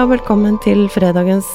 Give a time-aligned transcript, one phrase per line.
[0.00, 1.48] Og velkommen til fredagens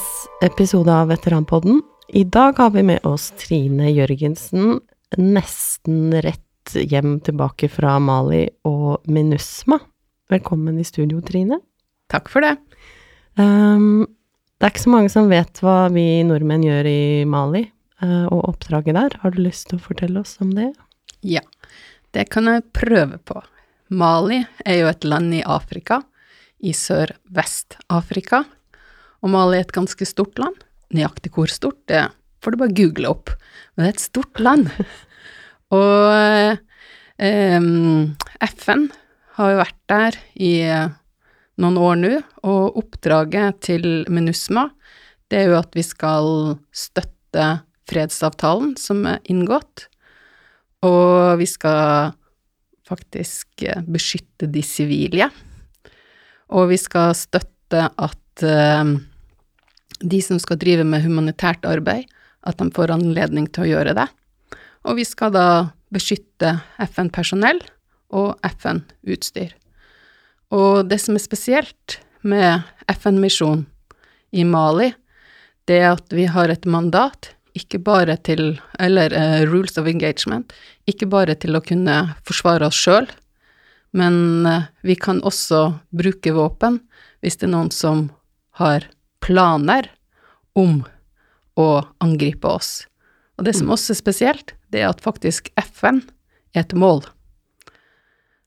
[0.44, 1.80] episode av Veteranpodden.
[2.14, 4.76] I dag har vi med oss Trine Jørgensen,
[5.18, 9.80] nesten rett hjem tilbake fra Mali og MINUSMA.
[10.30, 11.58] Velkommen i studio, Trine.
[12.12, 12.54] Takk for det.
[13.34, 14.06] Um,
[14.60, 17.64] det er ikke så mange som vet hva vi nordmenn gjør i Mali
[18.04, 19.20] uh, og oppdraget der.
[19.24, 20.70] Har du lyst til å fortelle oss om det?
[21.26, 21.42] Ja,
[22.14, 23.42] det kan jeg prøve på.
[23.90, 26.04] Mali er jo et land i Afrika,
[26.60, 28.44] i Sør-Vest-Afrika.
[29.24, 30.58] Og Mali er et ganske stort land.
[30.94, 32.06] Nøyaktig hvor stort, det
[32.44, 33.32] får du bare google opp.
[33.74, 34.70] Men det er et stort land.
[35.76, 36.56] og
[37.18, 37.90] eh,
[38.52, 38.86] FN
[39.36, 40.54] har jo vært der i
[41.60, 42.12] noen år nå,
[42.44, 44.68] og oppdraget til MINUSMA,
[45.30, 47.46] det er jo at vi skal støtte
[47.88, 49.86] fredsavtalen som er inngått,
[50.86, 52.12] og vi skal
[52.86, 55.30] faktisk beskytte de sivile.
[56.54, 58.94] Og vi skal støtte at uh,
[60.00, 62.06] de som skal drive med humanitært arbeid,
[62.46, 64.06] at de får anledning til å gjøre det.
[64.86, 65.46] Og vi skal da
[65.94, 67.58] beskytte FN-personell
[68.14, 69.54] og FN-utstyr.
[70.54, 73.66] Og det som er spesielt med FN-misjonen
[74.36, 74.92] i Mali,
[75.66, 80.52] det er at vi har et mandat, ikke bare til Eller uh, rules of engagement,
[80.86, 83.08] ikke bare til å kunne forsvare oss sjøl,
[83.96, 85.62] men uh, vi kan også
[85.96, 86.80] bruke våpen
[87.24, 88.08] hvis det er noen som
[88.60, 88.86] har
[89.24, 89.88] planer
[90.56, 90.82] om
[91.56, 91.68] å
[92.04, 92.86] angripe oss.
[93.36, 93.74] Og det som mm.
[93.76, 96.02] også er spesielt, det er at faktisk FN
[96.54, 97.04] er et mål.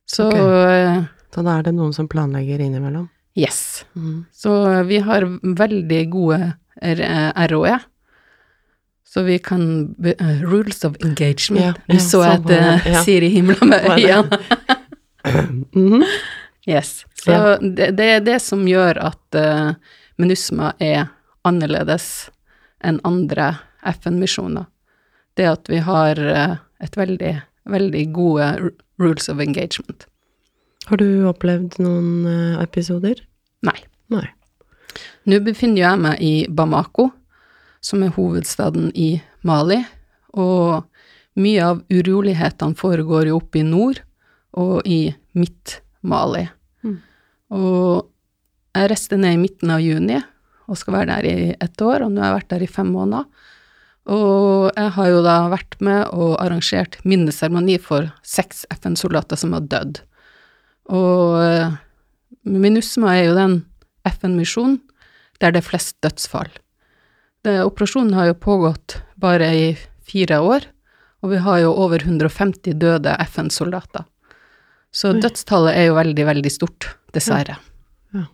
[0.10, 0.42] Så okay.
[0.42, 3.06] Eh, så da er det noen som planlegger innimellom?
[3.38, 3.86] Yes.
[3.94, 4.26] Mm.
[4.34, 4.54] Så
[4.90, 6.40] vi har veldig gode
[7.52, 7.78] ROE.
[9.10, 9.62] Så vi kan
[10.42, 11.62] Rules of engagement.
[11.62, 12.60] Ja, ja, så jeg at det
[12.94, 13.04] ja.
[13.06, 14.79] Siri himla med øynene.
[15.26, 16.04] Mm
[16.70, 17.06] Yes.
[17.14, 17.58] Så ja.
[17.58, 19.72] det, det, er det som gjør at uh,
[20.22, 21.08] MINUSMA er
[21.48, 22.30] annerledes
[22.86, 23.56] enn andre
[23.90, 24.68] FN-misjoner.
[25.40, 27.34] Det at vi har uh, et veldig,
[27.74, 28.50] veldig gode
[29.02, 30.06] rules of engagement.
[30.90, 33.24] Har du opplevd noen uh, episoder?
[33.66, 33.80] Nei.
[34.14, 34.28] Nei.
[35.30, 37.10] Nå befinner jeg meg i Bamako,
[37.82, 39.16] som er hovedstaden i
[39.48, 39.80] Mali,
[40.38, 40.86] og
[41.40, 44.02] mye av urolighetene foregår jo oppe i nord
[44.58, 46.48] og i Midt-Mali.
[46.86, 46.98] Mm.
[47.58, 48.10] Og
[48.78, 50.20] jeg reiste ned i midten av juni
[50.70, 52.92] og skal være der i ett år, og nå har jeg vært der i fem
[52.94, 53.26] måneder.
[54.10, 59.66] Og jeg har jo da vært med og arrangert minneseremoni for seks FN-soldater som har
[59.70, 60.02] dødd.
[60.94, 61.76] Og eh,
[62.50, 63.58] MINUSMA er jo den
[64.10, 64.80] FN-misjonen
[65.40, 66.50] der det er flest dødsfall.
[67.46, 69.68] Det, operasjonen har jo pågått bare i
[70.04, 70.66] fire år,
[71.24, 74.04] og vi har jo over 150 døde FN-soldater.
[74.92, 75.20] Så Oi.
[75.22, 77.60] dødstallet er jo veldig, veldig stort, dessverre.
[78.14, 78.24] Ja.
[78.24, 78.26] ja.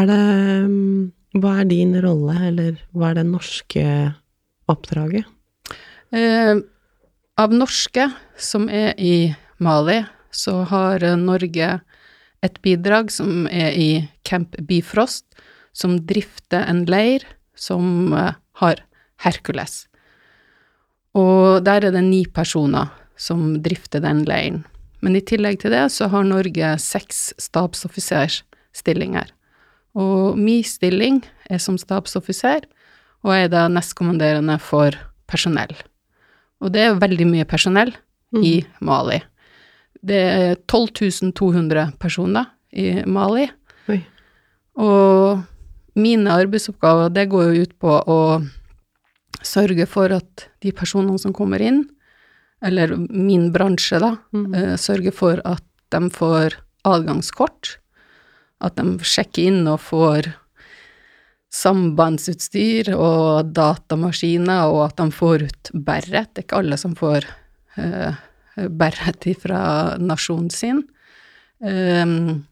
[0.00, 0.22] Er det
[0.68, 3.84] mm, Hva er din rolle, eller hva er det norske
[4.68, 5.24] oppdraget?
[6.12, 6.58] Eh,
[7.40, 9.32] av norske som er i
[9.62, 11.70] Mali, så har Norge
[12.42, 13.88] et bidrag som er i
[14.28, 15.24] Camp Bifrost,
[15.72, 17.24] som drifter en leir
[17.56, 18.84] som eh, har
[19.24, 19.86] Hercules.
[21.16, 24.62] Og der er det ni personer som drifter den leiren.
[25.02, 29.32] Men i tillegg til det så har Norge seks stabsoffiserstillinger.
[29.98, 31.20] Og min stilling
[31.50, 32.64] er som stabsoffiser,
[33.22, 34.96] og jeg er da nestkommanderende for
[35.30, 35.74] personell.
[36.62, 37.92] Og det er veldig mye personell
[38.34, 38.42] mm.
[38.46, 38.54] i
[38.84, 39.20] Mali.
[40.02, 43.48] Det er 12 200 personer i Mali.
[43.90, 44.00] Oi.
[44.80, 45.42] Og
[45.98, 48.20] mine arbeidsoppgaver, det går jo ut på å
[49.42, 51.84] sørge for at de personene som kommer inn,
[52.62, 54.54] eller min bransje, da, mm.
[54.54, 56.56] uh, sørge for at de får
[56.88, 57.76] adgangskort,
[58.62, 60.30] at de sjekker inn og får
[61.52, 66.32] sambandsutstyr og datamaskiner, og at de får ut beret.
[66.32, 67.26] Det er ikke alle som får
[67.76, 68.14] uh,
[68.56, 69.62] beret fra
[70.00, 70.82] nasjonen sin.
[71.62, 72.44] Um,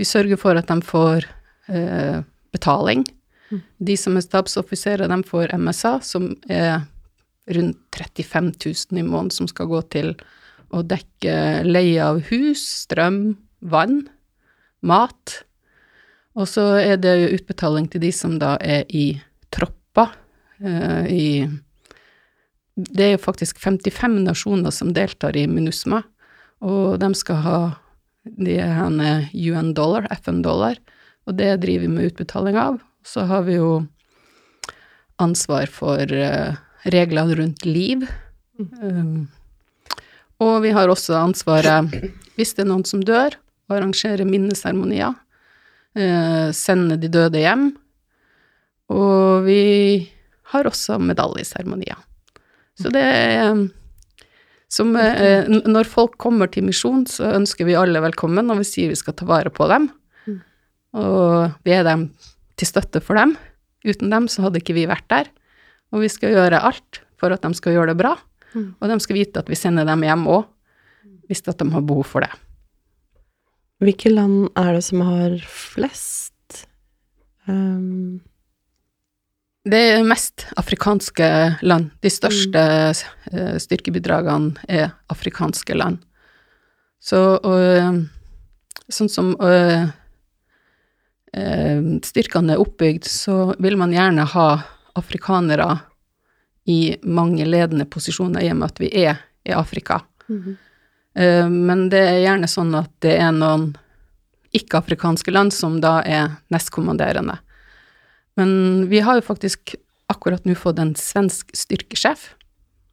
[0.00, 1.26] vi sørger for at de får
[1.68, 2.22] uh,
[2.52, 3.04] betaling.
[3.50, 3.60] Mm.
[3.90, 6.86] De som er stabsoffiserer, de får MSA, som er
[7.50, 8.52] rundt 35
[8.90, 10.14] 000 i måneden, som skal gå til
[10.70, 11.34] å dekke
[11.66, 14.04] leie av hus, strøm, vann,
[14.86, 15.40] mat.
[16.38, 19.12] Og så er det jo utbetaling til de som da er i
[19.52, 20.14] tropper,
[20.62, 21.48] uh, i
[22.80, 26.00] det er jo faktisk 55 nasjoner som deltar i MINUSMA,
[26.64, 27.58] og de skal ha
[28.24, 30.78] de her UN-dollar, FN-dollar,
[31.28, 32.78] og det driver vi med utbetaling av.
[33.04, 33.82] Så har vi jo
[35.20, 38.06] ansvar for uh, reglene rundt liv.
[38.58, 39.28] Um,
[40.40, 41.92] og vi har også ansvaret,
[42.36, 43.36] hvis det er noen som dør,
[43.68, 45.14] å arrangere minneseremonier.
[45.94, 47.70] eh, sende de døde hjem.
[48.90, 50.08] Og vi
[50.52, 51.98] har også medaljeseremonier.
[52.80, 53.68] Så det er
[54.70, 58.92] som eh, Når folk kommer til misjon, så ønsker vi alle velkommen, og vi sier
[58.92, 59.88] vi skal ta vare på dem.
[60.26, 60.36] Mm.
[61.02, 62.08] Og vi er dem
[62.54, 63.34] til støtte for dem.
[63.82, 65.30] Uten dem så hadde ikke vi vært der.
[65.90, 68.14] Og vi skal gjøre alt for at de skal gjøre det bra.
[68.54, 68.72] Mm.
[68.80, 70.46] Og de skal vite at vi sender dem hjem òg,
[71.30, 72.32] hvis at de har behov for det.
[73.80, 76.66] Hvilke land er det som har flest
[77.48, 78.20] um,
[79.64, 81.28] Det er mest afrikanske
[81.62, 81.90] land.
[82.04, 82.60] De største
[83.30, 83.58] mm.
[83.62, 86.00] styrkebidragene er afrikanske land.
[87.00, 88.04] Så og,
[88.92, 89.88] sånn som øh,
[91.36, 94.48] øh, styrkene er oppbygd, så vil man gjerne ha
[94.98, 95.78] afrikanere
[96.68, 100.00] i mange ledende posisjoner i og med at vi er i Afrika.
[101.14, 103.72] Eh, Men det er gjerne sånn at det er noen
[104.54, 107.38] ikke-afrikanske land som da er nestkommanderende.
[108.36, 109.74] Men vi har jo faktisk
[110.10, 112.34] akkurat nå fått en svensk styrkesjef.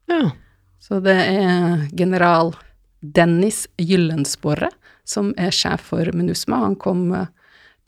[0.10, 0.32] Ja.
[0.80, 2.54] Så det er general
[3.02, 4.70] Dennis Gyllensporre
[5.08, 6.60] som er sjef for MINUSMA.
[6.66, 7.28] Han kom eh,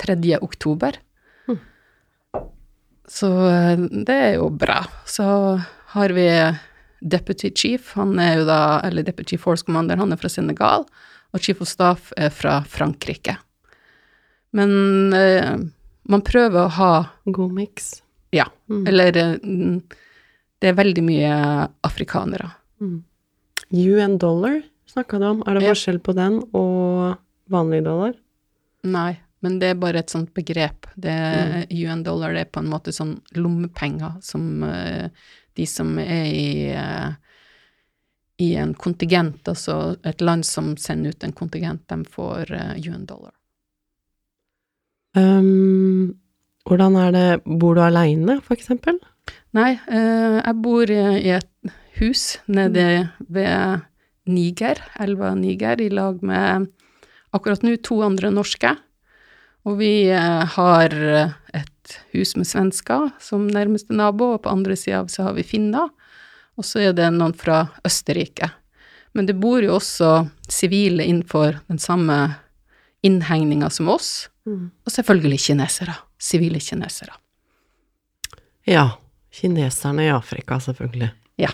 [0.01, 0.39] 3.
[0.41, 0.97] oktober.
[3.09, 4.83] Så eh, det er jo bra.
[5.09, 5.25] Så
[5.95, 6.27] har vi
[7.01, 10.85] deputy chief, han er jo da, eller deputy force commander, han er fra Senegal,
[11.33, 13.37] og chief of staff er fra Frankrike.
[14.53, 15.55] Men eh,
[16.09, 16.93] man prøver å ha
[17.25, 17.99] God miks.
[18.35, 18.83] Ja, Mm.
[18.87, 19.11] eller
[20.59, 21.33] Det er veldig mye
[21.87, 22.51] afrikanere.
[22.81, 22.99] Mm.
[23.73, 24.59] UN dollar
[24.91, 25.43] snakka du om.
[25.47, 27.15] Er det forskjell på den og
[27.49, 28.13] vanlig dollar?
[28.83, 30.87] Nei, men det er bare et sånt begrep.
[30.99, 35.07] Det er UN dollar, det er på en måte sånn lommepenger som uh,
[35.55, 37.15] de som er i uh,
[38.39, 43.03] i en kontingent, altså et land som sender ut en kontingent, de får uh, UN
[43.07, 43.33] dollar.
[45.17, 46.15] Um,
[46.69, 48.99] hvordan er det Bor du aleine, for eksempel?
[49.57, 53.85] Nei, eh, jeg bor i i et hus nede ved
[54.29, 56.69] Niger, elva Niger, i lag med
[57.33, 58.75] akkurat nå to andre norske.
[59.67, 65.03] Og vi eh, har et hus med svensker som nærmeste nabo, og på andre sida
[65.11, 65.89] så har vi finner.
[66.59, 68.51] Og så er det noen fra Østerrike.
[69.17, 72.17] Men det bor jo også sivile innenfor den samme
[73.05, 75.95] innhegninga som oss, og selvfølgelig kinesere.
[76.19, 77.13] Sivile kinesere.
[78.67, 78.89] Ja.
[79.31, 81.11] Kineserne i Afrika, selvfølgelig.
[81.37, 81.51] Ja.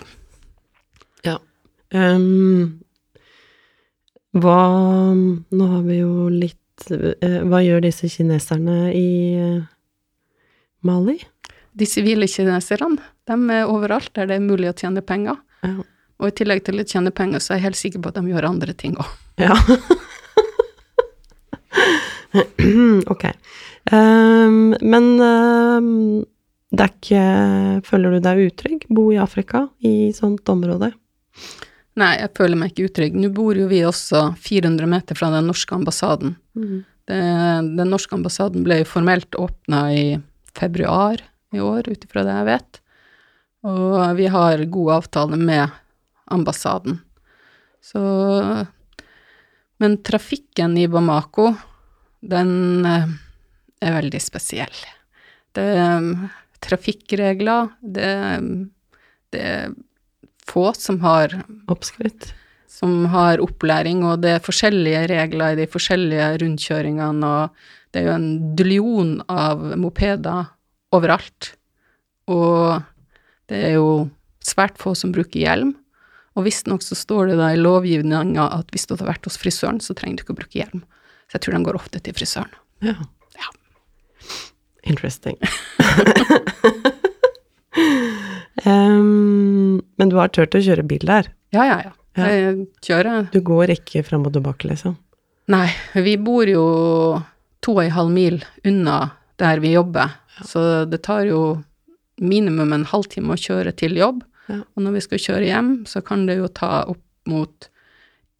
[1.24, 1.36] Ja.
[1.92, 2.80] Um,
[4.36, 4.60] hva
[5.14, 9.08] Nå har vi jo litt eh, Hva gjør disse kineserne i
[9.40, 9.62] eh,
[10.84, 11.16] Mali?
[11.76, 15.36] De sivile kineserne, de er overalt der det er mulig å tjene penger.
[15.64, 15.74] Ja.
[16.16, 18.32] Og i tillegg til å tjene penger, så er jeg helt sikker på at de
[18.32, 19.08] gjør andre ting òg.
[19.40, 19.56] Ja.
[23.12, 23.24] ok.
[23.92, 26.24] Um, men um,
[26.74, 27.22] det er ikke
[27.86, 28.80] Føler du deg utrygg?
[28.90, 30.90] Bo i Afrika, i sånt område?
[31.96, 33.14] Nei, jeg føler meg ikke utrygg.
[33.16, 36.34] Nå bor jo vi også 400 meter fra den norske ambassaden.
[37.08, 37.20] Det,
[37.78, 40.04] den norske ambassaden ble jo formelt åpna i
[40.56, 41.22] februar
[41.56, 42.80] i år, ut ifra det jeg vet.
[43.66, 45.72] Og vi har god avtale med
[46.30, 47.00] ambassaden.
[47.80, 48.00] Så
[49.78, 51.50] Men trafikken i Bamako,
[52.24, 53.10] den eh,
[53.84, 54.78] er veldig spesiell.
[55.52, 56.28] Det um,
[56.64, 58.14] trafikkregler, det,
[59.36, 59.50] det
[60.46, 61.34] få som har
[61.72, 62.32] Oppskrytt?
[62.76, 68.08] som har opplæring, og det er forskjellige regler i de forskjellige rundkjøringene, og det er
[68.10, 70.50] jo en dullion av mopeder
[70.96, 71.54] overalt.
[72.28, 72.82] Og
[73.50, 74.08] det er jo
[74.44, 75.72] svært få som bruker hjelm.
[76.36, 79.80] Og visstnok så står det da i lovgivninga at hvis du har vært hos frisøren,
[79.80, 80.82] så trenger du ikke å bruke hjelm.
[81.30, 82.52] Så jeg tror de går ofte til frisøren.
[82.84, 82.98] Ja.
[83.38, 83.54] Ja.
[84.84, 85.40] Interesting.
[88.66, 91.30] um, men du har turt å kjøre bil der?
[91.54, 91.94] Ja, ja, ja.
[92.16, 92.28] Ja.
[92.32, 94.94] Jeg kjører Du går ikke fram og tilbake, liksom?
[95.52, 96.64] Nei, vi bor jo
[97.62, 98.98] to og en halv mil unna
[99.38, 100.16] der vi jobber,
[100.48, 101.40] så det tar jo
[102.16, 104.22] minimum en halvtime å kjøre til jobb.
[104.48, 104.62] Ja.
[104.64, 107.68] Og når vi skal kjøre hjem, så kan det jo ta opp mot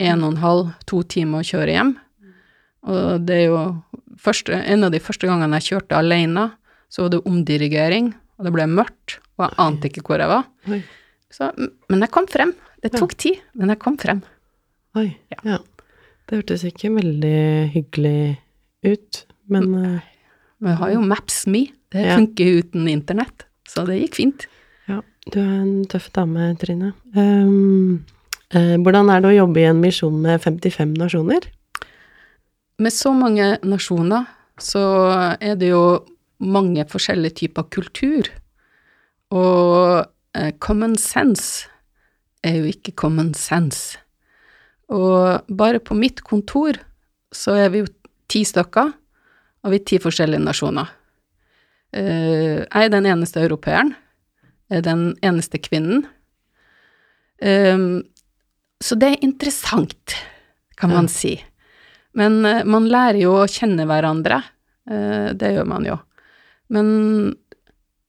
[0.01, 1.93] en og en halv, to timer å kjøre hjem.
[2.87, 3.61] Og det er jo
[4.23, 6.49] første, en av de første gangene jeg kjørte alene,
[6.89, 10.47] så var det omdirigering, og det ble mørkt, og jeg ante ikke hvor jeg var.
[11.33, 11.51] Så,
[11.91, 12.53] men jeg kom frem.
[12.83, 14.21] Det tok tid, men jeg kom frem.
[14.97, 15.09] Oi.
[15.33, 15.41] Ja.
[15.57, 15.59] Ja.
[16.27, 18.39] Det hørtes ikke veldig hyggelig
[18.87, 20.13] ut, men eh,
[20.59, 22.17] Men jeg har jo Maps.me, det Ja.
[22.17, 24.47] funker uten internett, så det gikk fint.
[24.89, 25.03] ja.
[25.33, 26.93] Du er en tøff dame, Trine.
[27.17, 28.05] Um,
[28.55, 31.41] uh, hvordan er det å jobbe i en misjon med 55 nasjoner?
[32.79, 34.27] Med så mange nasjoner,
[34.59, 34.83] så
[35.41, 35.83] er det jo
[36.43, 38.29] mange forskjellige typer kultur.
[39.35, 41.67] Og eh, common sense
[42.47, 43.99] er jo ikke common sense.
[44.93, 46.79] Og bare på mitt kontor
[47.35, 47.91] så er vi jo
[48.31, 48.93] ti stykker,
[49.65, 50.93] og vi er ti forskjellige nasjoner.
[51.97, 53.95] Eh, jeg er den eneste europeeren.
[54.71, 56.07] Jeg er den eneste kvinnen.
[57.37, 58.01] Um,
[58.83, 60.17] så det er interessant,
[60.81, 61.37] kan man si.
[62.17, 64.41] Men man lærer jo å kjenne hverandre.
[65.37, 65.99] Det gjør man jo.
[66.73, 66.89] Men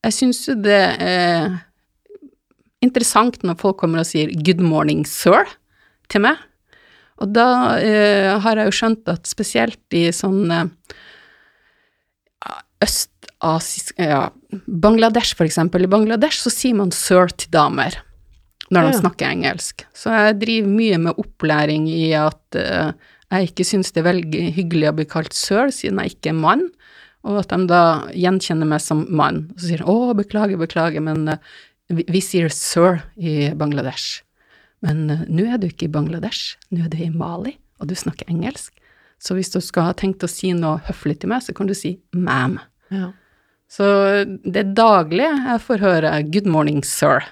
[0.06, 1.58] jeg syns jo det er
[2.86, 5.50] interessant når folk kommer og sier 'good morning, sir'
[6.10, 6.38] til meg.
[7.18, 10.72] Og da eh, har jeg jo skjønt at spesielt i sånn
[12.84, 14.30] østasisk Ja,
[14.68, 15.84] Bangladesh, for eksempel.
[15.84, 17.98] I Bangladesh så sier man 'sir' til damer
[18.70, 19.00] når de ja.
[19.00, 19.86] snakker engelsk.
[19.96, 22.92] Så jeg driver mye med opplæring i at eh,
[23.32, 26.40] jeg ikke syns det er veldig hyggelig å bli kalt sir, siden jeg ikke er
[26.40, 26.68] mann,
[27.26, 27.82] og at de da
[28.14, 29.48] gjenkjenner meg som mann.
[29.54, 31.38] Og så sier de 'Å, beklager, beklager, men uh,
[31.90, 34.22] vi, sier sir i Bangladesh'.
[34.86, 37.96] Men uh, nå er du ikke i Bangladesh, nå er du i Mali, og du
[37.96, 38.74] snakker engelsk.
[39.20, 41.74] Så hvis du skal ha tenkt å si noe høflig til meg, så kan du
[41.74, 42.60] si ma'am.
[42.94, 43.12] Ja.
[43.68, 43.84] Så
[44.46, 47.26] det er daglig jeg får høre 'good morning, sir'.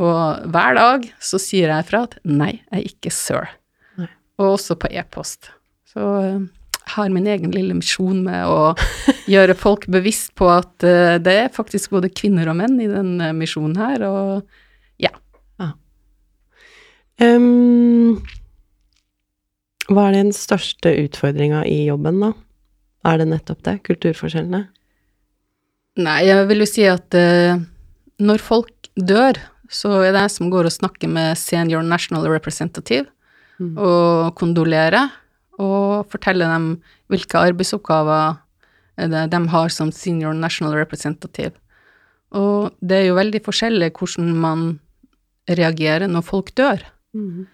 [0.00, 3.50] Og hver dag så sier jeg fra at nei, jeg er ikke sir.
[4.00, 4.08] Nei.
[4.40, 5.50] Og også på e-post.
[5.90, 6.40] Så eh,
[6.94, 8.74] har min egen lille misjon med å
[9.34, 13.16] gjøre folk bevisst på at uh, det er faktisk både kvinner og menn i den
[13.22, 15.12] uh, misjonen her, og ja.
[15.60, 15.74] Ah.
[17.22, 18.20] Um,
[19.90, 22.34] hva er den største utfordringa i jobben, da?
[23.10, 23.78] Er det nettopp det?
[23.88, 24.66] Kulturforskjellene?
[26.00, 27.60] Nei, jeg vil jo si at uh,
[28.20, 29.38] når folk dør,
[29.70, 33.06] så er det jeg som går og snakker med senior national representative
[33.60, 33.74] mm.
[33.78, 35.10] og kondolerer,
[35.60, 36.70] og fortelle dem
[37.12, 38.38] hvilke arbeidsoppgaver
[39.30, 41.54] de har som senior national representative.
[42.36, 44.66] Og det er jo veldig forskjellig hvordan man
[45.50, 46.82] reagerer når folk dør.
[47.16, 47.46] Mm.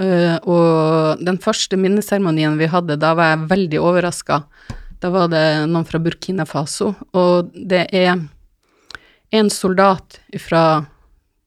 [0.00, 4.42] Uh, og den første minneseremonien vi hadde, da var jeg veldig overraska.
[5.00, 8.18] Da var det noen fra Burkina Faso, og det er
[9.30, 10.84] en soldat fra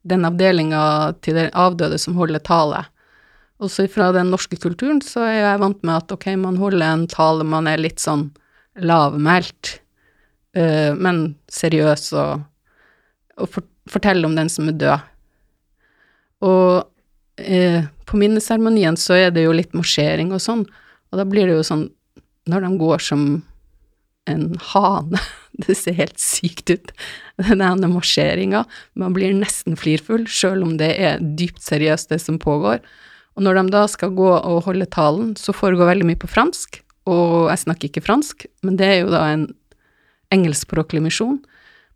[0.04, 2.82] den avdelinga til den avdøde som holder tale.
[3.64, 7.06] Også fra den norske kulturen så er jeg vant med at ok, man holder en
[7.12, 8.28] tale, man er litt sånn
[8.84, 9.78] lavmælt,
[10.58, 12.44] uh, men seriøs, og,
[13.40, 15.10] og for, forteller om den som er død.
[16.44, 20.66] Og uh, på minneseremonien så er det jo litt marsjering og sånn,
[21.14, 21.88] og da blir det jo sånn
[22.50, 23.24] når de går som
[24.28, 24.44] en
[24.74, 25.22] hane
[25.64, 26.88] Det ser helt sykt ut,
[27.38, 28.64] denne marsjeringa.
[28.98, 32.80] Man blir nesten flirfull, sjøl om det er dypt seriøst, det som pågår.
[33.34, 36.82] Og når de da skal gå og holde talen, så foregår veldig mye på fransk,
[37.10, 39.48] og jeg snakker ikke fransk, men det er jo da en
[40.34, 41.42] engelskspråklig misjon.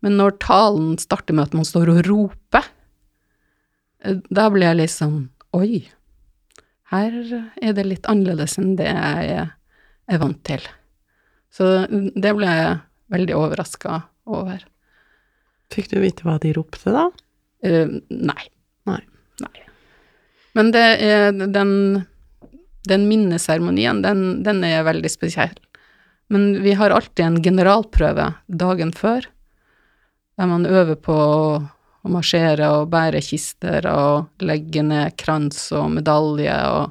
[0.06, 2.66] Men når talen starter med at man står og roper,
[4.04, 5.18] eh, da blir jeg liksom
[5.56, 5.88] Oi,
[6.92, 7.14] her
[7.64, 10.62] er det litt annerledes enn det jeg er vant til.
[11.50, 12.76] Så det ble jeg
[13.16, 14.62] veldig overraska over.
[15.74, 17.08] Fikk du vite hva de ropte, da?
[17.66, 18.44] Uh, nei.
[20.58, 21.72] Men det er den,
[22.90, 25.54] den minneseremonien, den, den, er veldig spesiell.
[26.34, 29.28] Men vi har alltid en generalprøve dagen før,
[30.38, 36.58] der man øver på å marsjere og bære kister og legge ned krans og medalje
[36.74, 36.90] og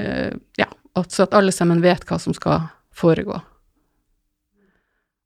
[0.00, 0.68] uh, Ja,
[1.06, 3.38] så at alle sammen vet hva som skal foregå.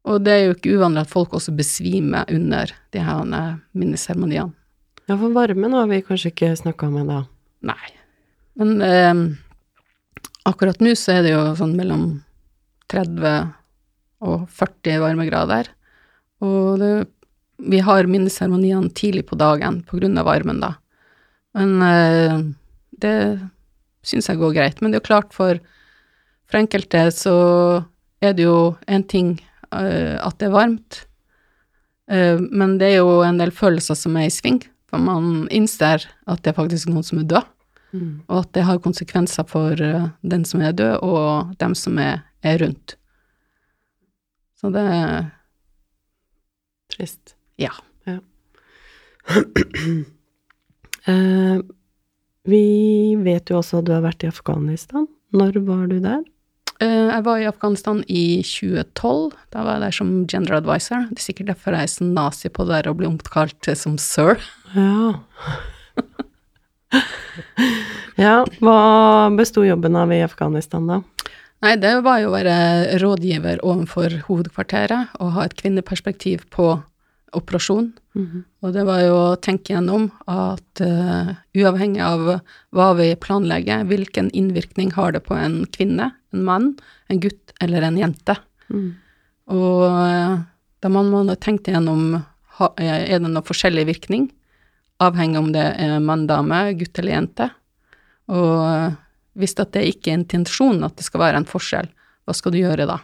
[0.09, 3.27] Og det er jo ikke uvanlig at folk også besvimer under de her
[3.77, 4.58] minneseremoniene.
[5.09, 7.23] Ja, for varmen har vi kanskje ikke snakka om ennå.
[7.65, 7.93] Nei.
[8.61, 9.21] Men eh,
[10.49, 12.03] akkurat nå så er det jo sånn mellom
[12.93, 13.55] 30
[14.29, 15.71] og 40 varmegrader.
[16.45, 16.93] Og det,
[17.57, 20.75] vi har minneseremoniene tidlig på dagen på grunn av varmen, da.
[21.57, 22.37] Men eh,
[23.01, 23.17] det
[24.05, 24.83] syns jeg går greit.
[24.83, 25.61] Men det er jo klart, for,
[26.45, 27.37] for enkelte så
[28.21, 29.39] er det jo en ting
[29.73, 31.05] eh, at det er varmt.
[32.09, 36.05] Uh, men det er jo en del følelser som er i sving, for man innser
[36.27, 37.49] at det er faktisk noen som er død,
[37.93, 38.13] mm.
[38.29, 42.23] og at det har konsekvenser for uh, den som er død, og dem som er,
[42.43, 42.97] er rundt.
[44.59, 45.29] Så det er
[46.89, 47.37] Trist.
[47.61, 47.73] Ja.
[48.09, 48.19] ja.
[52.49, 52.63] vi
[53.21, 55.05] vet jo også at du har vært i Afghanistan.
[55.37, 56.25] Når var du der?
[56.79, 59.33] Eh, jeg var i Afghanistan i 2012.
[59.51, 61.09] Da var jeg der som gender advisor.
[61.11, 63.97] Det er sikkert derfor jeg er så nazi på det der å bli omkalt som
[63.99, 64.39] sir.
[64.77, 65.19] Ja.
[68.25, 68.79] ja, hva
[69.35, 71.03] besto jobben av i Afghanistan, da?
[71.67, 72.59] Nei, det var jo å være
[73.03, 76.77] rådgiver overfor hovedkvarteret og ha et kvinneperspektiv på
[77.37, 77.91] operasjon.
[78.17, 78.45] Mhm.
[78.63, 82.41] Og det var jo å tenke gjennom at uh, uavhengig av
[82.75, 86.73] hva vi planlegger, hvilken innvirkning har det på en kvinne, en mann,
[87.09, 88.37] en gutt eller en jente.
[88.69, 88.89] Mm.
[89.55, 90.41] Og uh,
[90.83, 92.19] da må man tenke gjennom
[92.59, 94.29] ha, er det noe forskjellig virkning,
[95.03, 97.49] avhengig om det er mann, dame, gutt eller jente.
[98.35, 98.97] Og eh,
[99.39, 101.89] hvis det ikke er intensjonen at det skal være en forskjell,
[102.27, 102.99] hva skal du gjøre da?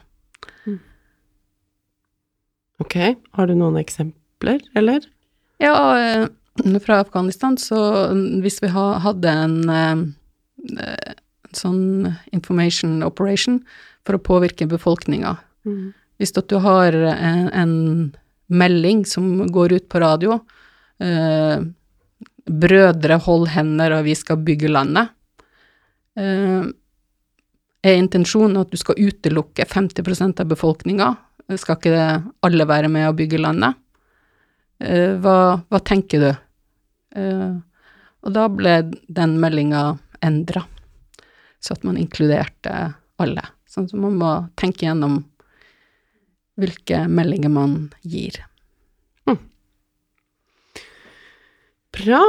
[2.82, 2.96] Ok,
[3.36, 5.04] har du noen eksempler, eller?
[5.62, 6.26] Ja, eh,
[6.82, 7.78] fra Afghanistan, så
[8.10, 10.04] mm, hvis vi hadde en eh,
[10.82, 11.14] eh,
[11.54, 13.60] sånn information operation
[14.06, 15.92] for å påvirke befolkninga mm.
[16.18, 17.72] Hvis du har en, en
[18.46, 20.38] melding som går ut på radio
[21.02, 21.64] eh,
[22.44, 25.10] 'Brødre, hold hender, og vi skal bygge landet',
[26.20, 26.66] eh,
[27.84, 31.08] er intensjonen at du skal utelukke 50% av befolkninga?
[31.52, 32.06] Skal ikke
[32.46, 33.76] alle være med å bygge landet?
[34.80, 36.30] Eh, hva, hva tenker du?
[37.20, 37.52] Eh,
[38.24, 38.78] og da ble
[39.12, 39.84] den meldinga
[40.24, 40.64] endra,
[41.60, 42.72] så at man inkluderte
[43.20, 43.44] alle.
[43.68, 45.20] Sånn at man må tenke gjennom
[46.60, 48.40] hvilke meldinger man gir.
[51.94, 52.20] Bra.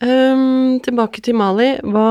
[0.00, 1.74] Um, tilbake til Mali.
[1.84, 2.08] Hva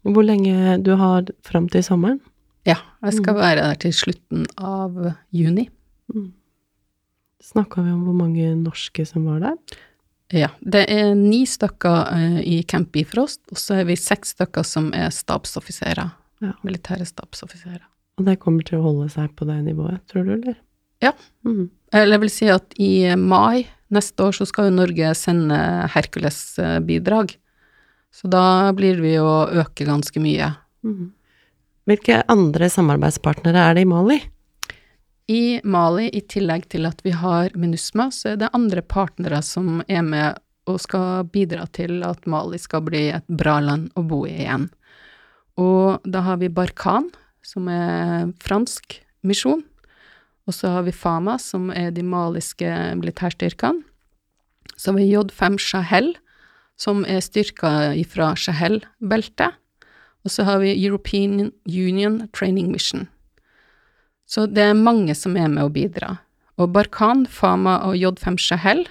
[0.00, 2.20] Hvor lenge du har fram til sommeren?
[2.68, 2.76] Ja,
[3.06, 4.96] jeg skal være der til slutten av
[5.32, 5.68] juni.
[7.40, 9.78] Snakka vi om hvor mange norske som var der?
[10.30, 14.66] Ja, det er ni stykker eh, i Camp Bifrost, og så er vi seks stykker
[14.66, 16.12] som er stabsoffiserer.
[16.44, 16.52] Ja.
[16.62, 17.82] Militære stabsoffiserer.
[18.20, 20.58] Og det kommer til å holde seg på det nivået, tror du, eller?
[21.02, 21.14] Ja.
[21.48, 21.70] Mm.
[21.96, 25.58] Eller jeg vil si at i mai neste år så skal jo Norge sende
[25.96, 27.34] Hercules-bidrag.
[28.14, 30.52] Så da blir vi å øke ganske mye.
[30.86, 31.10] Mhm.
[31.90, 34.20] Hvilke andre samarbeidspartnere er det i Mali?
[35.26, 39.80] I Mali, i tillegg til at vi har MINUSMA, så er det andre partnere som
[39.90, 40.38] er med
[40.70, 44.68] og skal bidra til at Mali skal bli et bra land å bo i igjen.
[45.58, 47.08] Og da har vi Barkan,
[47.42, 49.64] som er fransk misjon.
[50.46, 53.82] Og så har vi Fama, som er de maliske militærstyrkene.
[54.76, 56.12] Så har vi J5 Sahel,
[56.78, 59.58] som er styrker fra Sahel-beltet.
[60.24, 63.08] Og så har vi European Union Training Mission.
[64.28, 66.18] Så det er mange som er med å bidra.
[66.60, 68.84] Og Barkan, Fama og J5 Shahel,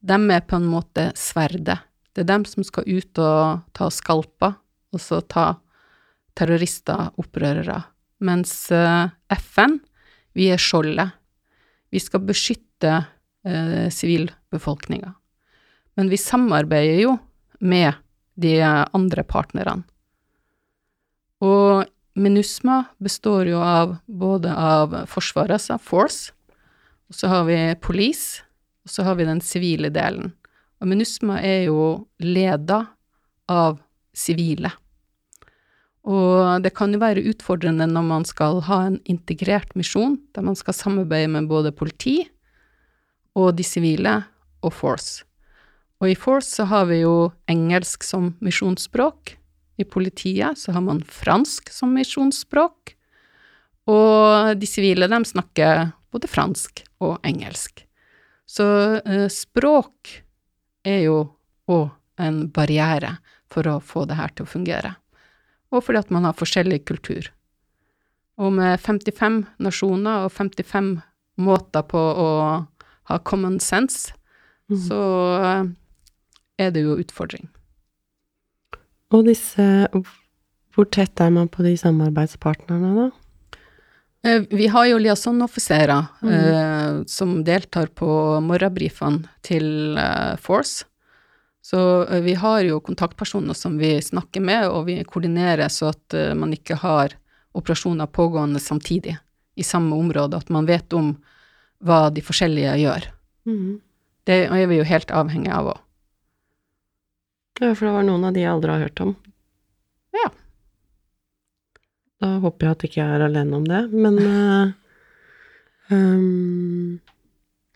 [0.00, 1.80] de er på en måte sverdet.
[2.14, 4.54] Det er dem som skal ut og ta skalper,
[4.94, 5.58] og så ta
[6.38, 7.82] terrorister, opprørere.
[8.24, 9.78] Mens eh, FN,
[10.38, 11.12] vi er skjoldet.
[11.90, 12.94] Vi skal beskytte
[13.44, 15.12] eh.
[15.98, 17.14] Men vi samarbeider jo
[17.60, 17.92] med
[18.38, 19.82] de andre partnerne.
[21.44, 21.86] Og
[22.18, 26.32] MINUSMA består jo av både av Forsvaret, altså Force,
[27.08, 28.42] og så har vi Police,
[28.84, 30.32] og så har vi den sivile delen.
[30.82, 32.82] Og MINUSMA er jo leda
[33.48, 33.78] av
[34.14, 34.72] sivile.
[36.08, 40.56] Og det kan jo være utfordrende når man skal ha en integrert misjon, der man
[40.56, 42.22] skal samarbeide med både politi
[43.38, 44.22] og de sivile
[44.64, 45.24] og Force.
[46.00, 49.37] Og i Force så har vi jo engelsk som misjonsspråk.
[49.78, 52.94] I politiet så har man fransk som misjonsspråk.
[53.88, 57.84] Og de sivile, de snakker både fransk og engelsk.
[58.48, 58.66] Så
[59.04, 60.12] eh, språk
[60.88, 61.18] er jo
[61.68, 64.94] òg en barriere for å få det her til å fungere.
[65.70, 67.28] Og fordi at man har forskjellig kultur.
[68.38, 70.96] Og med 55 nasjoner og 55
[71.44, 72.30] måter på å
[73.08, 74.14] ha common sense,
[74.70, 74.80] mm.
[74.88, 75.00] så
[75.38, 75.62] eh,
[76.66, 77.48] er det jo utfordring.
[79.14, 79.64] Og disse
[80.74, 83.08] Hvor tett er man på de samarbeidspartnerne, da?
[84.26, 86.28] Eh, Vi har jo liaison-offiserer mm.
[86.34, 88.08] eh, som deltar på
[88.44, 90.86] morgenbrifene til eh, Force.
[91.62, 96.14] Så eh, vi har jo kontaktpersoner som vi snakker med, og vi koordinerer så at
[96.14, 97.16] eh, man ikke har
[97.58, 99.16] operasjoner pågående samtidig
[99.58, 101.16] i samme område, at man vet om
[101.82, 103.10] hva de forskjellige gjør.
[103.48, 103.80] Mm.
[104.26, 105.84] Det er vi jo helt avhengig av òg.
[107.58, 109.14] Ja, for det var noen av de jeg aldri har hørt om.
[110.14, 110.28] Ja.
[112.22, 114.70] Da håper jeg at ikke jeg er alene om det, men uh,
[115.94, 116.98] um,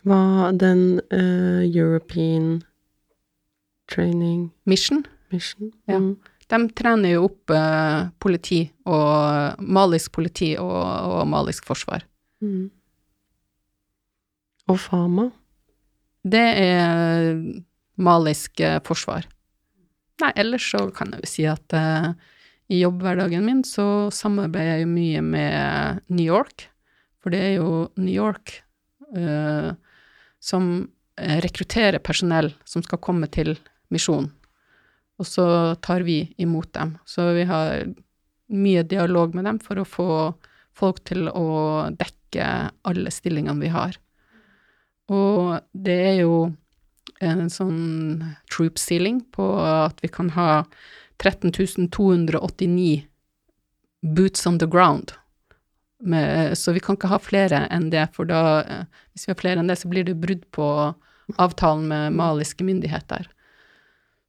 [0.07, 2.63] Hva den uh, European
[3.91, 5.73] Training Mission, Mission?
[5.91, 5.99] Ja.
[5.99, 6.15] Mm.
[6.53, 10.79] de trener jo opp uh, politi og malisk politi og,
[11.11, 12.07] og malisk forsvar.
[12.43, 12.71] Mm.
[14.71, 15.29] Og Fama?
[16.23, 17.35] Det er
[17.99, 19.27] malisk forsvar.
[20.23, 22.13] Nei, ellers så kan jeg jo si at uh,
[22.71, 26.69] i jobbhverdagen min så samarbeider jeg jo mye med New York,
[27.23, 28.61] for det er jo New York
[29.17, 29.75] uh,
[30.43, 30.71] som
[31.19, 33.55] eh, rekrutterer personell som skal komme til
[33.95, 34.27] misjon,
[35.23, 35.45] og så
[35.83, 36.97] tar vi imot dem.
[37.07, 37.85] Så vi har
[38.53, 40.09] mye dialog med dem for å få
[40.75, 42.49] folk til å dekke
[42.89, 43.99] alle stillingene vi har.
[45.13, 46.35] Og det er jo
[47.23, 50.65] en sånn troop ceiling på at vi kan ha
[51.23, 53.05] 13.289
[54.03, 55.15] boots on the ground.
[56.03, 59.39] Med, så vi kan ikke ha flere enn det, for da, eh, hvis vi har
[59.39, 60.67] flere enn det, så blir det brudd på
[61.39, 63.29] avtalen med maliske myndigheter.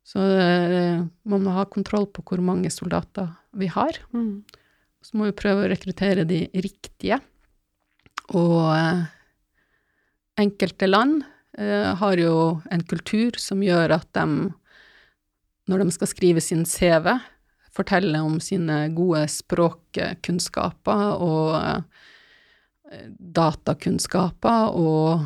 [0.05, 3.97] Så eh, man må ha kontroll på hvor mange soldater vi har.
[4.13, 4.43] Mm.
[5.03, 7.17] Så må vi prøve å rekruttere de riktige.
[8.35, 9.05] Og eh,
[10.43, 11.23] enkelte land
[11.53, 12.35] har jo
[12.73, 14.49] en kultur som gjør at de,
[15.69, 17.11] når de skal skrive sin CV,
[17.73, 25.25] forteller om sine gode språkkunnskaper og eh, datakunnskaper og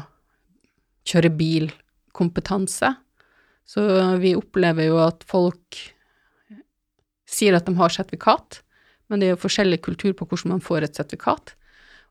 [1.08, 2.94] kjøre bil-kompetanse.
[3.68, 3.84] Så
[4.22, 5.82] vi opplever jo at folk
[7.28, 8.62] sier at de har sertifikat,
[9.12, 11.54] men det er jo forskjellig kultur på hvordan man får et sertifikat.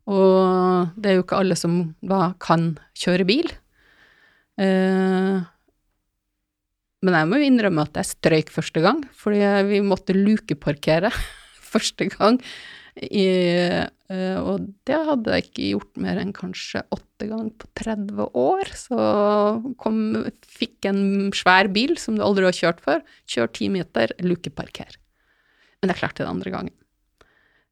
[0.06, 3.48] Og det er jo ikke alle som da kan kjøre bil.
[4.56, 5.44] Eh,
[7.06, 11.12] men jeg må jo innrømme at jeg strøyk første gang, fordi vi måtte lukeparkere
[11.72, 12.40] første gang.
[12.96, 13.26] I,
[14.08, 18.72] uh, og det hadde jeg ikke gjort mer enn kanskje åtte ganger på 30 år.
[18.72, 19.00] Så
[19.82, 19.98] kom,
[20.40, 21.02] fikk en
[21.36, 24.96] svær bil som du aldri har kjørt før, kjør ti meter, lukeparker.
[25.82, 26.76] Men jeg klarte det andre gangen.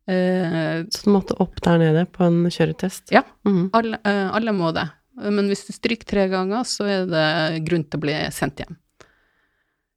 [0.05, 3.09] Uh, Så du måtte opp der nede på en kjøretest?
[3.15, 3.25] Ja.
[3.49, 3.71] Mhm.
[3.73, 4.91] alle, uh, alle må det.
[5.15, 8.79] Men hvis du stryker tre ganger, så er det grunn til å bli sendt hjem.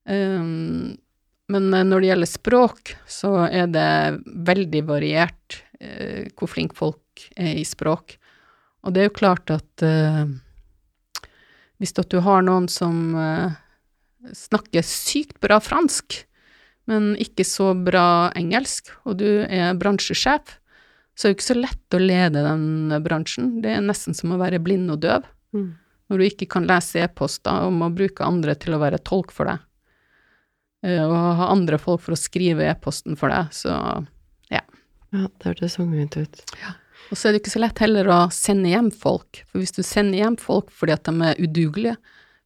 [0.08, 0.96] Um,
[1.52, 3.90] men eh, når det gjelder språk, så er det
[4.48, 8.18] veldig variert eh, hvor flinke folk er i språk.
[8.86, 10.26] Og det er jo klart at eh,
[11.78, 13.14] hvis at du har noen som
[14.34, 16.24] snakker sykt bra fransk,
[16.90, 20.56] men ikke så bra engelsk, og du er bransjesjef,
[21.18, 23.56] så er det ikke så lett å lede den bransjen.
[23.64, 25.26] Det er nesten som å være blind og døv.
[25.58, 25.72] Mm.
[26.08, 29.50] Når du ikke kan lese e-poster og må bruke andre til å være tolk for
[29.50, 29.64] deg.
[30.86, 33.74] Eh, Og ha andre folk for å skrive e-posten for deg, så
[34.54, 34.62] Ja,
[35.12, 36.44] Ja, det hørtes tungvint ut.
[37.10, 39.82] Og så er det ikke så lett heller å sende hjem folk, for hvis du
[39.82, 41.98] sender hjem folk fordi at de er udugelige,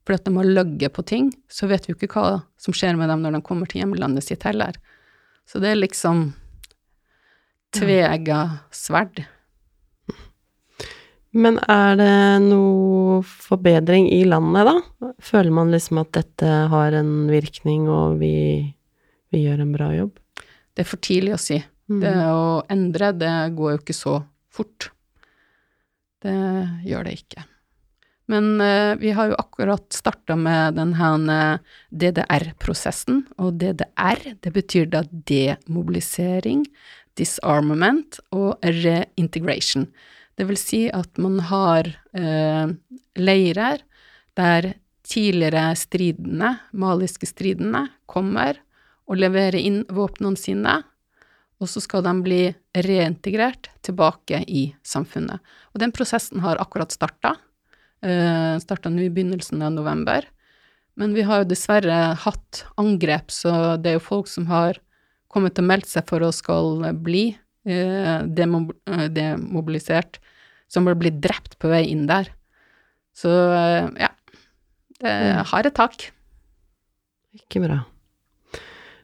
[0.05, 2.95] fordi at de har løyet på ting, så vet vi jo ikke hva som skjer
[2.97, 4.77] med dem når de kommer til hjemlandet sitt heller.
[5.49, 6.31] Så det er liksom
[7.75, 8.41] tvega
[8.73, 9.23] sverd.
[11.31, 15.11] Men er det noe forbedring i landet, da?
[15.23, 18.33] Føler man liksom at dette har en virkning, og vi,
[19.31, 20.17] vi gjør en bra jobb?
[20.75, 21.61] Det er for tidlig å si.
[21.91, 22.01] Mm.
[22.03, 24.17] Det å endre, det går jo ikke så
[24.51, 24.91] fort.
[26.21, 26.35] Det
[26.87, 27.47] gjør det ikke.
[28.31, 34.87] Men eh, vi har jo akkurat starta med denne eh, DDR-prosessen, og DDR, det betyr
[34.91, 36.63] da demobilisering,
[37.19, 39.87] disarmament og reintegration.
[40.37, 42.71] Det vil si at man har eh,
[43.19, 43.83] leirer
[44.39, 44.73] der
[45.11, 48.59] tidligere stridende, maliske stridende, kommer
[49.09, 50.79] og leverer inn våpnene sine,
[51.61, 52.41] og så skal de bli
[52.73, 55.41] reintegrert tilbake i samfunnet.
[55.75, 57.35] Og den prosessen har akkurat starta.
[58.01, 60.25] Eh, starta nå i begynnelsen av november.
[60.97, 64.79] Men vi har jo dessverre hatt angrep, så det er jo folk som har
[65.31, 67.29] kommet og meldt seg for å skal bli
[67.65, 70.19] eh, eh, demobilisert,
[70.71, 72.29] som ble blitt drept på vei inn der.
[73.15, 74.11] Så eh, ja,
[75.01, 75.43] det Ja.
[75.51, 76.09] har et tak.
[77.35, 77.79] Ikke bra.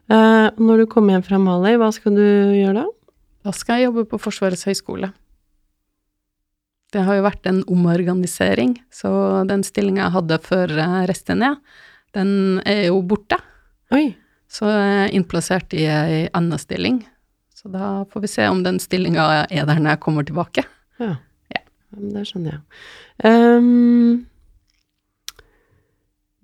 [0.08, 2.86] Eh, når du kommer hjem fra Mali, hva skal du gjøre da?
[3.48, 5.10] Da skal jeg jobbe på Forsvarets høgskole.
[6.92, 9.10] Det har jo vært en omorganisering, så
[9.48, 11.58] den stillinga jeg hadde før jeg reiste ned,
[12.16, 12.30] den
[12.64, 13.36] er jo borte.
[13.92, 14.14] Oi,
[14.48, 17.02] Så jeg er innplassert i ei anna stilling.
[17.54, 20.64] Så da får vi se om den stillinga er der når jeg kommer tilbake.
[21.02, 21.16] ja.
[21.54, 21.62] Ja.
[21.90, 22.60] Det skjønner jeg.
[23.24, 24.26] Um,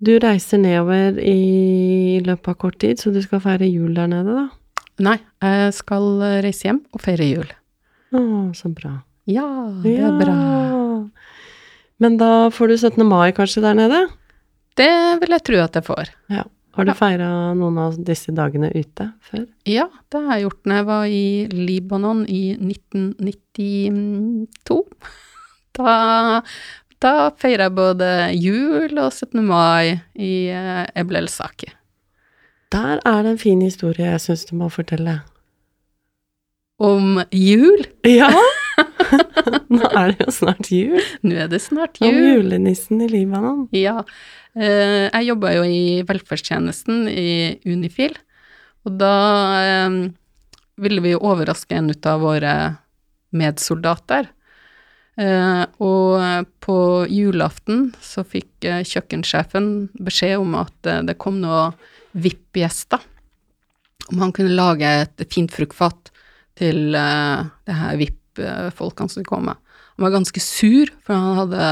[0.01, 4.33] du reiser nedover i løpet av kort tid, så du skal feire jul der nede,
[4.33, 4.47] da?
[5.05, 6.07] Nei, jeg skal
[6.43, 7.53] reise hjem og feire jul.
[8.15, 8.21] Å,
[8.57, 8.97] så bra.
[9.29, 9.45] Ja,
[9.83, 10.35] det er bra.
[12.01, 13.05] Men da får du 17.
[13.07, 14.01] mai kanskje der nede?
[14.75, 14.91] Det
[15.21, 16.11] vil jeg tro at jeg får.
[16.33, 16.43] Ja.
[16.75, 16.95] Har du Ja.
[16.99, 19.45] feira noen av disse dagene ute før?
[19.65, 24.83] Ja, det har jeg gjort når jeg var i Libanon i 1992.
[25.75, 26.39] Da,
[27.03, 28.07] da feira jeg både
[28.39, 29.41] jul og 17.
[29.43, 30.99] mai i Eblelsaki.
[31.01, 31.67] Eblel Saki.
[32.71, 35.17] Der er det en fin historie jeg syns du må fortelle.
[36.79, 37.83] om jul.
[38.07, 38.29] Ja!
[39.71, 41.01] Nå er det jo snart jul.
[41.23, 42.15] Nå er det snart jul.
[42.15, 43.67] Om julenissen i Libanon.
[43.75, 43.99] Ja.
[44.55, 48.15] Eh, jeg jobba jo i velferdstjenesten i Unifil,
[48.87, 49.15] og da
[49.59, 49.97] eh,
[50.79, 52.53] ville vi overraske en ut av våre
[53.35, 54.29] medsoldater.
[55.19, 56.77] Eh, og på
[57.11, 59.69] julaften så fikk kjøkkensjefen
[60.03, 61.75] beskjed om at det kom noen
[62.15, 63.03] VIP-gjester.
[64.11, 66.11] Om han kunne lage et fint fruktfat
[66.59, 69.59] til det her VIP-folkene som kom med.
[69.95, 71.65] Han var ganske sur, for han hadde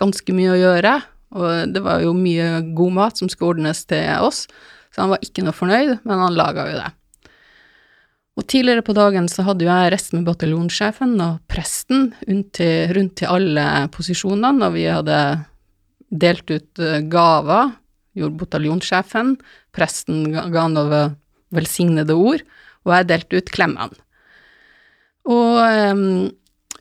[0.00, 0.94] ganske mye å gjøre,
[1.34, 4.44] og det var jo mye god mat som skulle ordnes til oss,
[4.94, 6.92] så han var ikke noe fornøyd, men han laga jo det.
[8.34, 12.94] Og tidligere på dagen så hadde jo jeg resten med bataljonssjefen og presten rundt til,
[12.96, 15.18] rundt til alle posisjonene, og vi hadde
[16.14, 17.74] delt ut eh, gaver,
[18.14, 19.36] gjorde bataljonssjefen,
[19.74, 21.04] presten ga noe
[21.54, 22.42] velsignede ord,
[22.84, 24.02] og jeg delte ut klemmene.
[25.30, 26.02] Og em,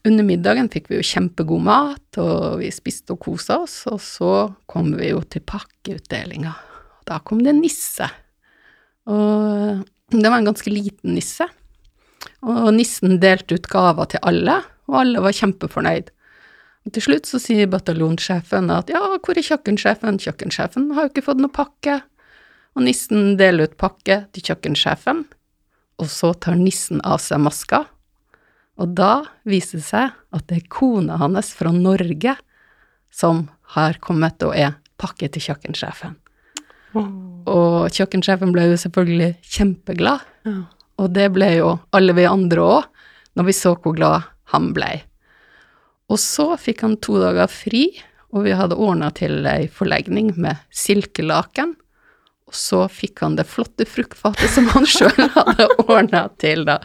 [0.07, 4.31] under middagen fikk vi jo kjempegod mat, og vi spiste og kosa oss, og så
[4.69, 6.53] kom vi jo til pakkeutdelinga.
[7.07, 8.07] Da kom det en nisse.
[9.07, 11.47] Og det var en ganske liten nisse.
[12.43, 14.59] Og nissen delte ut gaver til alle,
[14.91, 16.11] og alle var kjempefornøyd.
[16.83, 20.19] Og til slutt så sier bataljonssjefen at ja, hvor er kjøkkensjefen?
[20.19, 22.01] Kjøkkensjefen har jo ikke fått noe pakke.
[22.75, 25.23] Og nissen deler ut pakke til kjøkkensjefen,
[26.01, 27.85] og så tar nissen av seg maska.
[28.81, 32.35] Og da viser det seg at det er kona hans fra Norge
[33.13, 36.15] som har kommet og er pakke til kjøkkensjefen.
[36.97, 40.55] Og kjøkkensjefen ble jo selvfølgelig kjempeglad, Ja.
[40.99, 42.83] og det ble jo alle vi andre òg,
[43.35, 45.01] når vi så hvor glad han ble.
[46.09, 47.87] Og så fikk han to dager fri,
[48.33, 51.75] og vi hadde ordna til ei forlegning med silkelaken.
[52.47, 56.79] Og så fikk han det flotte fruktfatet som han sjøl hadde ordna til, da.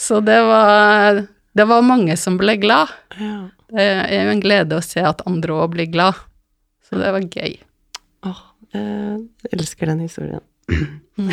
[0.00, 2.92] Så det var, det var mange som ble glad.
[3.20, 3.48] ja.
[3.70, 6.18] Det er jo en glede å se at andre òg blir glad.
[6.82, 7.52] Så det var gøy.
[8.26, 8.40] Åh,
[8.74, 10.42] jeg elsker den historien.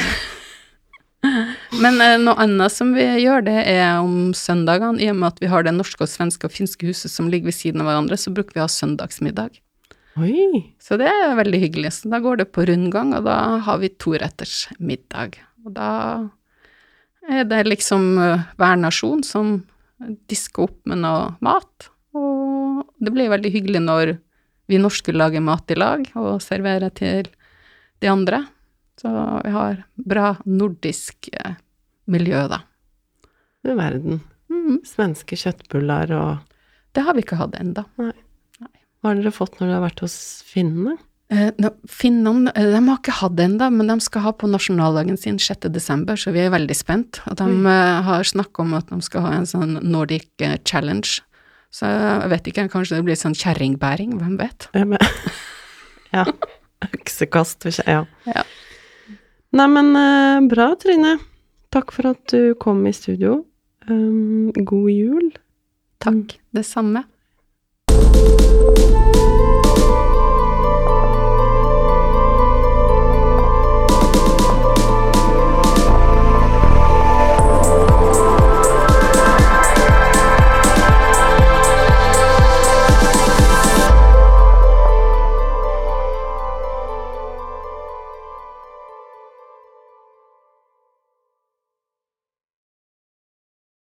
[1.81, 5.01] Men eh, noe annet som vi gjør, det er om søndagene.
[5.01, 7.49] I og med at vi har det norske og svenske og finske huset som ligger
[7.49, 9.57] ved siden av hverandre, så bruker vi å ha søndagsmiddag.
[10.21, 10.61] Oi!
[10.81, 11.95] Så det er veldig hyggelig.
[11.97, 15.41] Så da går det på rundgang, og da har vi toretters middag.
[15.65, 15.89] Og da
[17.27, 19.59] er det liksom eh, hver nasjon som
[20.29, 21.89] disker opp med noe mat.
[22.17, 24.13] Og det blir veldig hyggelig når
[24.67, 27.29] vi norske lager mat i lag og serverer til
[28.03, 28.43] de andre.
[28.97, 29.11] Så
[29.45, 31.57] vi har bra nordisk eh,
[32.09, 32.63] miljø, da.
[33.65, 34.21] Du verden.
[34.51, 34.79] Mm.
[34.87, 36.53] Svenske kjøttbuller og
[36.95, 37.83] Det har vi ikke hatt ennå.
[37.97, 40.15] Hva har dere fått når dere har vært hos
[40.47, 40.95] finnene?
[41.27, 41.51] Eh,
[41.91, 45.39] Finnene eh, de har ikke hatt det ennå, men de skal ha på nasjonaldagen sin
[45.41, 45.67] 6.
[45.75, 47.21] desember, så vi er veldig spent.
[47.27, 47.71] Og de mm.
[48.07, 51.19] har snakka om at de skal ha en sånn Nordic eh, challenge.
[51.73, 54.69] Så jeg vet ikke, kanskje det blir sånn kjerringbæring, hvem vet?
[56.15, 56.23] Ja.
[56.93, 57.67] Øksekast.
[57.87, 58.05] Ja.
[58.27, 58.45] Ja.
[59.57, 61.17] Nei, men eh, bra, Trine.
[61.75, 63.41] Takk for at du kom i studio.
[63.89, 65.29] Um, god jul.
[66.03, 67.03] Takk, det samme.